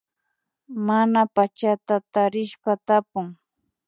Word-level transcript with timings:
Mana 0.87 1.21
pachata 1.35 1.95
tarishpa 2.13 2.71
tapun 2.87 3.25